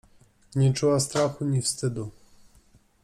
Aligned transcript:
Nie 0.55 0.73
czuła 0.73 0.99
strachu 0.99 1.45
ni 1.45 1.61
wstydu. 1.61 2.11